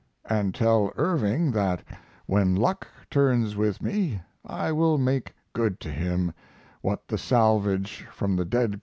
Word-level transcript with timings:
And 0.25 0.55
tell 0.55 0.91
Irving 0.97 1.51
that 1.51 1.83
when 2.25 2.55
luck 2.55 2.87
turns 3.11 3.55
with 3.55 3.83
me 3.83 4.19
I 4.43 4.71
will 4.71 4.97
make 4.97 5.35
good 5.53 5.79
to 5.81 5.91
him 5.91 6.33
what 6.81 7.07
the 7.07 7.19
salvage 7.19 8.07
from 8.11 8.35
the 8.35 8.43
dead 8.45 8.71
Co. 8.71 8.79